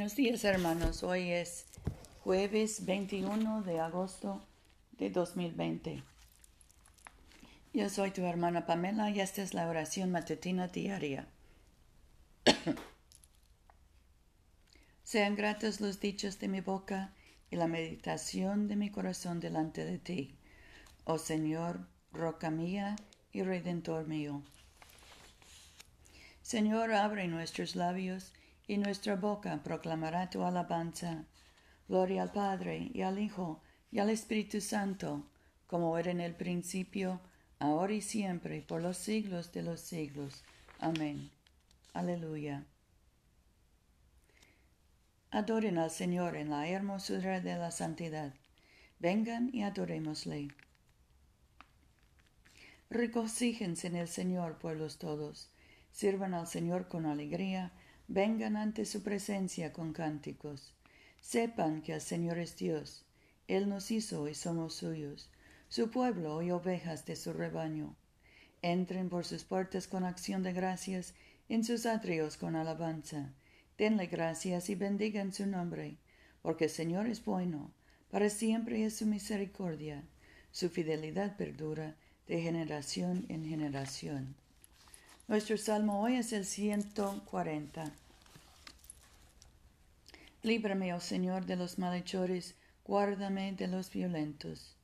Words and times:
Buenos 0.00 0.16
días 0.16 0.44
hermanos, 0.44 1.02
hoy 1.02 1.30
es 1.30 1.66
jueves 2.24 2.86
21 2.86 3.60
de 3.64 3.80
agosto 3.80 4.42
de 4.92 5.10
2020. 5.10 6.02
Yo 7.74 7.90
soy 7.90 8.10
tu 8.10 8.24
hermana 8.24 8.64
Pamela 8.64 9.10
y 9.10 9.20
esta 9.20 9.42
es 9.42 9.52
la 9.52 9.68
oración 9.68 10.10
matutina 10.10 10.68
diaria. 10.68 11.28
Sean 15.04 15.36
gratos 15.36 15.82
los 15.82 16.00
dichos 16.00 16.38
de 16.38 16.48
mi 16.48 16.62
boca 16.62 17.12
y 17.50 17.56
la 17.56 17.66
meditación 17.66 18.68
de 18.68 18.76
mi 18.76 18.90
corazón 18.90 19.38
delante 19.38 19.84
de 19.84 19.98
ti, 19.98 20.34
oh 21.04 21.18
Señor, 21.18 21.86
roca 22.10 22.50
mía 22.50 22.96
y 23.32 23.42
redentor 23.42 24.08
mío. 24.08 24.42
Señor, 26.40 26.94
abre 26.94 27.28
nuestros 27.28 27.76
labios 27.76 28.32
y 28.70 28.78
nuestra 28.78 29.16
boca 29.16 29.60
proclamará 29.64 30.30
tu 30.30 30.44
alabanza. 30.44 31.24
Gloria 31.88 32.22
al 32.22 32.30
Padre 32.30 32.88
y 32.94 33.02
al 33.02 33.18
Hijo 33.18 33.60
y 33.90 33.98
al 33.98 34.10
Espíritu 34.10 34.60
Santo, 34.60 35.26
como 35.66 35.98
era 35.98 36.12
en 36.12 36.20
el 36.20 36.36
principio, 36.36 37.20
ahora 37.58 37.94
y 37.94 38.00
siempre, 38.00 38.62
por 38.62 38.80
los 38.80 38.96
siglos 38.96 39.50
de 39.50 39.64
los 39.64 39.80
siglos. 39.80 40.44
Amén. 40.78 41.32
Aleluya. 41.94 42.64
Adoren 45.32 45.76
al 45.76 45.90
Señor 45.90 46.36
en 46.36 46.50
la 46.50 46.68
hermosura 46.68 47.40
de 47.40 47.56
la 47.56 47.72
santidad. 47.72 48.34
Vengan 49.00 49.50
y 49.52 49.64
adorémosle. 49.64 50.46
Regocíjense 52.88 53.88
en 53.88 53.96
el 53.96 54.06
Señor, 54.06 54.58
pueblos 54.58 54.98
todos. 54.98 55.50
Sirvan 55.90 56.34
al 56.34 56.46
Señor 56.46 56.86
con 56.86 57.06
alegría 57.06 57.72
vengan 58.12 58.56
ante 58.56 58.86
su 58.86 59.04
presencia 59.04 59.72
con 59.72 59.92
cánticos. 59.92 60.74
Sepan 61.20 61.80
que 61.80 61.92
el 61.92 62.00
Señor 62.00 62.38
es 62.38 62.56
Dios. 62.56 63.04
Él 63.46 63.68
nos 63.68 63.92
hizo 63.92 64.28
y 64.28 64.34
somos 64.34 64.74
suyos, 64.74 65.30
su 65.68 65.90
pueblo 65.90 66.42
y 66.42 66.50
ovejas 66.50 67.06
de 67.06 67.14
su 67.14 67.32
rebaño. 67.32 67.94
Entren 68.62 69.08
por 69.08 69.24
sus 69.24 69.44
puertas 69.44 69.86
con 69.86 70.02
acción 70.02 70.42
de 70.42 70.52
gracias, 70.52 71.14
en 71.48 71.62
sus 71.62 71.86
atrios 71.86 72.36
con 72.36 72.56
alabanza. 72.56 73.32
Denle 73.78 74.06
gracias 74.06 74.70
y 74.70 74.74
bendigan 74.74 75.32
su 75.32 75.46
nombre, 75.46 75.96
porque 76.42 76.64
el 76.64 76.70
Señor 76.70 77.06
es 77.06 77.24
bueno, 77.24 77.70
para 78.10 78.28
siempre 78.28 78.84
es 78.84 78.96
su 78.96 79.06
misericordia, 79.06 80.02
su 80.50 80.68
fidelidad 80.68 81.36
perdura 81.36 81.94
de 82.26 82.42
generación 82.42 83.24
en 83.28 83.44
generación. 83.44 84.34
Nuestro 85.30 85.56
salmo 85.56 86.02
hoy 86.02 86.16
es 86.16 86.32
el 86.32 86.44
140. 86.44 87.92
Líbrame, 90.42 90.92
oh 90.92 90.98
Señor, 90.98 91.46
de 91.46 91.54
los 91.54 91.78
malhechores, 91.78 92.56
guárdame 92.84 93.52
de 93.52 93.68
los 93.68 93.92
violentos, 93.92 94.76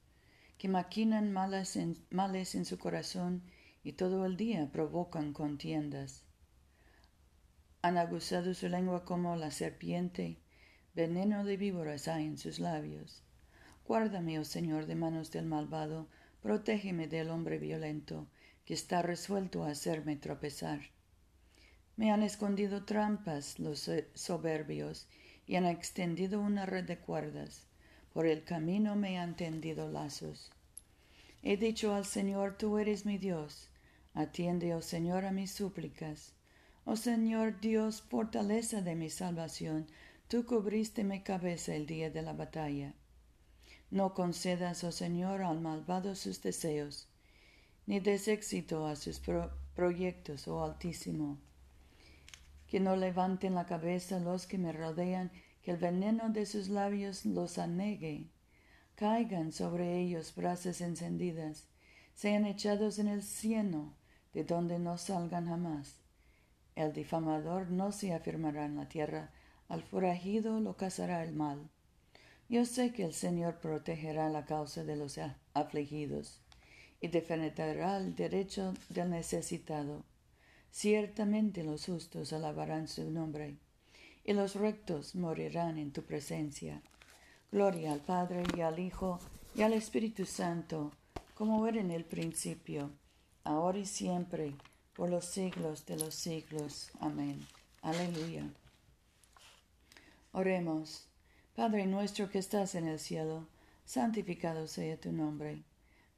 que 0.57 0.69
maquinan 0.69 1.33
males 1.33 1.75
en, 1.75 1.99
males 2.11 2.55
en 2.55 2.65
su 2.65 2.79
corazón 2.79 3.43
y 3.83 3.95
todo 3.95 4.25
el 4.25 4.37
día 4.37 4.71
provocan 4.71 5.33
contiendas. 5.33 6.23
Han 7.83 7.99
aguzado 7.99 8.55
su 8.55 8.69
lengua 8.69 9.05
como 9.05 9.35
la 9.35 9.51
serpiente, 9.51 10.39
veneno 10.95 11.43
de 11.43 11.57
víboras 11.57 12.07
hay 12.07 12.25
en 12.25 12.39
sus 12.39 12.61
labios. 12.61 13.25
Guárdame, 13.85 14.39
oh 14.39 14.45
Señor, 14.45 14.87
de 14.87 14.95
manos 14.95 15.33
del 15.33 15.47
malvado, 15.47 16.07
protégeme 16.41 17.09
del 17.09 17.31
hombre 17.31 17.59
violento, 17.59 18.29
que 18.67 18.75
está 18.75 19.01
resuelto 19.01 19.63
a 19.63 19.71
hacerme 19.71 20.17
tropezar. 20.17 20.81
Me 21.97 22.11
han 22.11 22.25
escondido 22.25 22.85
trampas 22.85 23.61
los 23.61 23.89
soberbios 24.15 25.07
y 25.47 25.55
han 25.55 25.67
extendido 25.67 26.41
una 26.41 26.67
red 26.67 26.85
de 26.85 26.99
cuerdas. 26.99 27.63
Por 28.13 28.27
el 28.27 28.43
camino 28.43 28.97
me 28.97 29.19
han 29.19 29.37
tendido 29.37 29.89
lazos. 29.89 30.51
He 31.43 31.57
dicho 31.57 31.95
al 31.95 32.05
Señor, 32.05 32.59
tú 32.59 32.79
eres 32.79 33.07
mi 33.07 33.19
Dios. 33.19 33.71
Atiende, 34.15 34.75
oh 34.75 34.83
Señor, 34.83 35.25
a 35.25 35.31
mis 35.31 35.53
súplicas. 35.53 36.33
Oh 36.85 36.97
Señor 36.97 37.61
Dios, 37.61 38.03
fortaleza 38.03 38.83
de 38.83 38.97
mi 38.97 39.11
salvación, 39.11 39.87
tú 40.29 40.45
cubriste 40.45 41.05
mi 41.05 41.23
cabeza 41.23 41.77
el 41.77 41.87
día 41.87 42.11
de 42.11 42.23
la 42.23 42.33
batalla. 42.33 42.95
No 43.91 44.13
concedas, 44.13 44.83
oh 44.83 44.93
Señor, 44.93 45.43
al 45.43 45.61
malvado 45.61 46.17
sus 46.17 46.43
deseos 46.43 47.09
ni 47.87 48.01
des 48.01 48.27
éxito 48.27 48.85
a 48.85 48.97
sus 48.97 49.21
proyectos, 49.75 50.49
oh 50.49 50.65
Altísimo. 50.65 51.39
Que 52.67 52.81
no 52.81 52.97
levanten 52.97 53.55
la 53.55 53.65
cabeza 53.65 54.19
los 54.19 54.47
que 54.47 54.59
me 54.59 54.73
rodean, 54.73 55.31
que 55.63 55.71
el 55.71 55.77
veneno 55.77 56.31
de 56.31 56.47
sus 56.47 56.69
labios 56.69 57.25
los 57.25 57.59
anegue. 57.59 58.29
Caigan 58.97 59.53
sobre 59.53 60.01
ellos 60.01 60.35
brasas 60.35 60.81
encendidas, 60.81 61.69
sean 62.15 62.45
echados 62.45 62.99
en 62.99 63.09
el 63.09 63.23
cieno, 63.23 63.95
de 64.33 64.43
donde 64.43 64.79
no 64.81 64.99
salgan 64.99 65.47
jamás. 65.47 66.01
El 66.75 66.93
difamador 66.93 67.71
no 67.71 67.93
se 67.93 68.13
afirmará 68.13 68.65
en 68.65 68.77
la 68.77 68.89
tierra, 68.89 69.31
al 69.69 69.83
forajido 69.83 70.61
lo 70.61 70.77
cazará 70.77 71.23
el 71.23 71.33
mal. 71.33 71.71
Yo 72.49 72.65
sé 72.65 72.93
que 72.93 73.05
el 73.05 73.13
Señor 73.13 73.61
protegerá 73.61 74.29
la 74.29 74.45
causa 74.45 74.85
de 74.85 74.97
los 74.97 75.19
afligidos 75.55 76.41
y 77.01 77.09
defenderá 77.09 77.99
el 77.99 78.15
derecho 78.15 78.75
del 78.89 79.11
necesitado. 79.11 80.05
Ciertamente 80.71 81.65
los 81.65 81.87
justos 81.87 82.33
alabarán 82.33 82.89
su 82.89 83.11
nombre, 83.11 83.57
y 84.25 84.33
los 84.33 84.55
rectos 84.57 85.15
morirán 85.15 85.79
en 85.79 85.93
tu 85.93 86.03
presencia. 86.03 86.83
Gloria 87.53 87.93
al 87.93 88.01
Padre 88.01 88.43
y 88.57 88.61
al 88.61 88.79
Hijo 88.79 89.21
y 89.55 89.63
al 89.63 89.73
Espíritu 89.73 90.27
Santo, 90.27 90.93
como 91.35 91.67
era 91.67 91.81
en 91.81 91.91
el 91.91 92.05
principio, 92.05 92.91
ahora 93.45 93.79
y 93.79 93.87
siempre, 93.87 94.53
por 94.95 95.09
los 95.11 95.27
siglos 95.27 95.87
de 95.87 95.97
los 95.97 96.15
siglos. 96.15 96.91
Amén. 97.01 97.47
Aleluya. 97.83 98.51
Oremos. 100.33 101.07
Padre 101.55 101.87
nuestro 101.87 102.29
que 102.29 102.39
estás 102.39 102.75
en 102.75 102.87
el 102.87 102.99
cielo, 102.99 103.47
santificado 103.87 104.67
sea 104.67 104.99
tu 104.99 105.13
nombre 105.13 105.63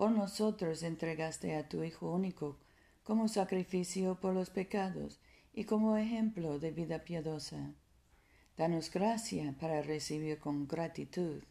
por 0.00 0.12
nosotros 0.12 0.82
entregaste 0.82 1.56
a 1.56 1.68
tu 1.68 1.84
Hijo 1.84 2.10
único 2.10 2.56
como 3.02 3.28
sacrificio 3.28 4.18
por 4.18 4.32
los 4.32 4.48
pecados 4.48 5.20
y 5.52 5.64
como 5.64 5.98
ejemplo 5.98 6.58
de 6.58 6.70
vida 6.70 7.00
piadosa. 7.04 7.74
Danos 8.56 8.90
gracia 8.90 9.54
para 9.60 9.82
recibir 9.82 10.38
con 10.38 10.66
gratitud 10.66 11.42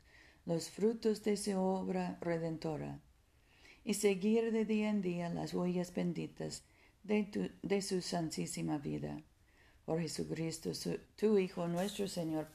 los 0.47 0.71
frutos 0.71 1.23
de 1.23 1.37
su 1.37 1.59
obra 1.59 2.17
redentora 2.21 2.99
y 3.83 3.93
seguir 3.93 4.51
de 4.51 4.65
día 4.65 4.89
en 4.89 5.03
día 5.03 5.29
las 5.29 5.53
huellas 5.53 5.93
benditas 5.93 6.63
de, 7.03 7.81
su 7.83 8.01
santísima 8.01 8.79
vida. 8.79 9.21
Por 9.85 10.01
Jesucristo, 10.01 10.71
tu 11.17 11.37
Hijo, 11.37 11.67
nuestro 11.67 12.07
Señor, 12.07 12.47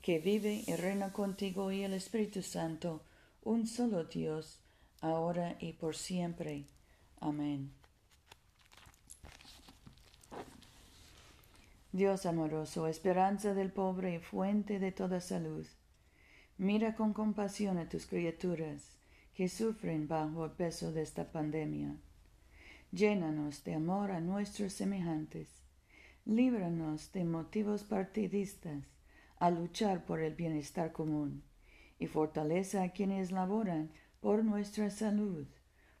que 0.00 0.20
vive 0.20 0.64
y 0.66 0.74
reina 0.74 1.12
contigo 1.12 1.70
y 1.70 1.82
el 1.82 1.92
Espíritu 1.92 2.40
Santo, 2.40 3.02
un 3.44 3.66
solo 3.66 4.04
Dios, 4.04 4.60
ahora 5.00 5.56
y 5.58 5.72
por 5.72 5.96
siempre. 5.96 6.64
Amén. 7.20 7.72
Dios 11.90 12.24
amoroso, 12.24 12.86
esperanza 12.86 13.52
del 13.52 13.70
pobre 13.70 14.14
y 14.14 14.18
fuente 14.18 14.78
de 14.78 14.92
toda 14.92 15.20
salud, 15.20 15.66
mira 16.56 16.94
con 16.94 17.12
compasión 17.12 17.78
a 17.78 17.88
tus 17.88 18.06
criaturas 18.06 18.88
que 19.34 19.48
sufren 19.48 20.08
bajo 20.08 20.44
el 20.44 20.52
peso 20.52 20.92
de 20.92 21.02
esta 21.02 21.30
pandemia. 21.30 21.96
Llénanos 22.92 23.64
de 23.64 23.74
amor 23.74 24.10
a 24.10 24.20
nuestros 24.20 24.72
semejantes. 24.72 25.48
Líbranos 26.24 27.10
de 27.12 27.24
motivos 27.24 27.82
partidistas 27.82 28.84
a 29.38 29.50
luchar 29.50 30.04
por 30.04 30.20
el 30.20 30.34
bienestar 30.34 30.92
común 30.92 31.42
y 32.02 32.08
fortaleza 32.08 32.82
a 32.82 32.90
quienes 32.90 33.30
laboran 33.30 33.90
por 34.20 34.44
nuestra 34.44 34.90
salud, 34.90 35.46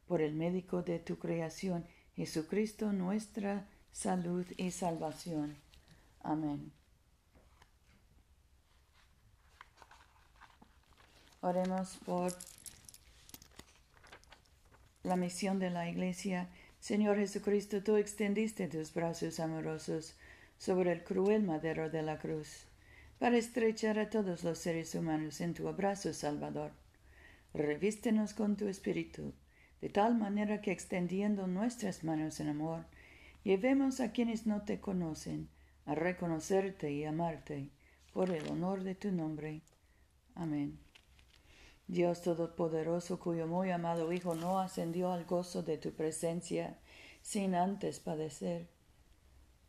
por 0.06 0.20
el 0.20 0.34
médico 0.34 0.82
de 0.82 0.98
tu 0.98 1.18
creación, 1.18 1.86
Jesucristo 2.16 2.92
nuestra 2.92 3.68
salud 3.92 4.44
y 4.56 4.72
salvación. 4.72 5.56
Amén. 6.22 6.72
Oremos 11.40 11.98
por 12.04 12.32
la 15.04 15.16
misión 15.16 15.58
de 15.58 15.70
la 15.70 15.88
Iglesia. 15.88 16.48
Señor 16.80 17.16
Jesucristo, 17.16 17.82
tú 17.82 17.96
extendiste 17.96 18.66
tus 18.66 18.92
brazos 18.92 19.38
amorosos 19.38 20.16
sobre 20.58 20.92
el 20.92 21.04
cruel 21.04 21.44
madero 21.44 21.90
de 21.90 22.02
la 22.02 22.18
cruz, 22.18 22.66
para 23.22 23.36
estrechar 23.36 24.00
a 24.00 24.10
todos 24.10 24.42
los 24.42 24.58
seres 24.58 24.96
humanos 24.96 25.40
en 25.40 25.54
tu 25.54 25.68
abrazo 25.68 26.12
salvador. 26.12 26.72
Revístenos 27.54 28.34
con 28.34 28.56
tu 28.56 28.66
espíritu, 28.66 29.32
de 29.80 29.90
tal 29.90 30.16
manera 30.16 30.60
que 30.60 30.72
extendiendo 30.72 31.46
nuestras 31.46 32.02
manos 32.02 32.40
en 32.40 32.48
amor, 32.48 32.84
llevemos 33.44 34.00
a 34.00 34.10
quienes 34.10 34.44
no 34.44 34.62
te 34.62 34.80
conocen 34.80 35.48
a 35.86 35.94
reconocerte 35.94 36.90
y 36.90 37.04
amarte 37.04 37.70
por 38.12 38.28
el 38.28 38.44
honor 38.48 38.82
de 38.82 38.96
tu 38.96 39.12
nombre. 39.12 39.62
Amén. 40.34 40.80
Dios 41.86 42.22
Todopoderoso, 42.22 43.20
cuyo 43.20 43.46
muy 43.46 43.70
amado 43.70 44.12
Hijo 44.12 44.34
no 44.34 44.58
ascendió 44.58 45.12
al 45.12 45.26
gozo 45.26 45.62
de 45.62 45.78
tu 45.78 45.92
presencia 45.92 46.76
sin 47.20 47.54
antes 47.54 48.00
padecer, 48.00 48.66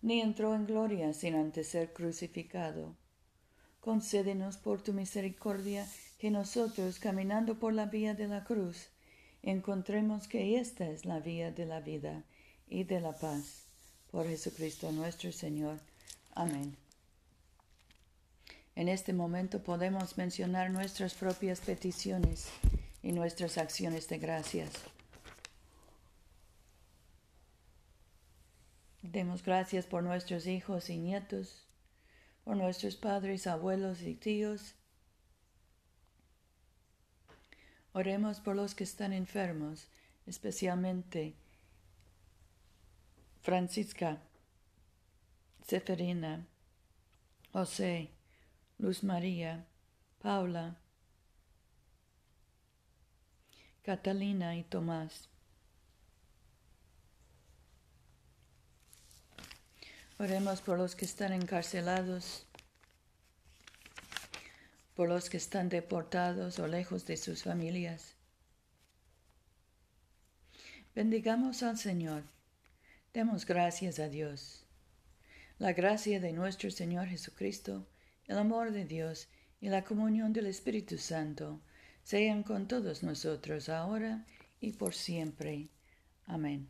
ni 0.01 0.21
entró 0.21 0.55
en 0.55 0.65
gloria 0.65 1.13
sin 1.13 1.35
antes 1.35 1.67
ser 1.67 1.93
crucificado. 1.93 2.95
Concédenos 3.83 4.55
por 4.55 4.81
tu 4.81 4.93
misericordia 4.93 5.85
que 6.17 6.31
nosotros, 6.31 6.99
caminando 6.99 7.59
por 7.59 7.73
la 7.73 7.85
vía 7.85 8.13
de 8.13 8.29
la 8.29 8.45
cruz, 8.45 8.87
encontremos 9.41 10.29
que 10.29 10.57
esta 10.57 10.87
es 10.89 11.03
la 11.03 11.19
vía 11.19 11.51
de 11.51 11.65
la 11.65 11.81
vida 11.81 12.23
y 12.69 12.85
de 12.85 13.01
la 13.01 13.11
paz. 13.11 13.65
Por 14.09 14.25
Jesucristo 14.25 14.89
nuestro 14.93 15.33
Señor. 15.33 15.81
Amén. 16.33 16.77
En 18.77 18.87
este 18.87 19.11
momento 19.11 19.61
podemos 19.61 20.17
mencionar 20.17 20.71
nuestras 20.71 21.13
propias 21.13 21.59
peticiones 21.59 22.47
y 23.01 23.11
nuestras 23.11 23.57
acciones 23.57 24.07
de 24.07 24.17
gracias. 24.17 24.71
Demos 29.01 29.43
gracias 29.43 29.85
por 29.85 30.03
nuestros 30.03 30.47
hijos 30.47 30.89
y 30.89 30.97
nietos, 30.97 31.67
por 32.43 32.57
nuestros 32.57 32.95
padres, 32.95 33.47
abuelos 33.47 34.01
y 34.01 34.15
tíos. 34.15 34.75
Oremos 37.93 38.39
por 38.39 38.55
los 38.55 38.75
que 38.75 38.83
están 38.83 39.13
enfermos, 39.13 39.87
especialmente 40.25 41.35
Francisca, 43.41 44.21
Seferina, 45.65 46.47
José, 47.51 48.09
Luz 48.79 49.03
María, 49.03 49.65
Paula, 50.21 50.77
Catalina 53.83 54.55
y 54.55 54.63
Tomás. 54.63 55.32
Oremos 60.23 60.61
por 60.61 60.77
los 60.77 60.95
que 60.95 61.03
están 61.03 61.33
encarcelados, 61.33 62.45
por 64.95 65.09
los 65.09 65.29
que 65.29 65.35
están 65.35 65.67
deportados 65.67 66.59
o 66.59 66.67
lejos 66.67 67.05
de 67.05 67.17
sus 67.17 67.43
familias. 67.43 68.15
Bendigamos 70.95 71.61
al 71.61 71.77
Señor. 71.77 72.23
Demos 73.13 73.45
gracias 73.45 73.99
a 73.99 74.07
Dios. 74.07 74.65
La 75.59 75.73
gracia 75.73 76.21
de 76.21 76.31
nuestro 76.31 76.71
Señor 76.71 77.07
Jesucristo 77.07 77.85
el 78.25 78.37
amor 78.37 78.71
de 78.71 78.85
Dios 78.85 79.27
y 79.59 79.67
la 79.67 79.83
comunión 79.83 80.31
del 80.31 80.45
Espíritu 80.45 80.97
Santo 80.99 81.59
sean 82.05 82.43
con 82.43 82.69
todos 82.69 83.03
nosotros 83.03 83.67
ahora 83.67 84.25
y 84.61 84.71
por 84.71 84.93
siempre. 84.93 85.67
Amén. 86.27 86.69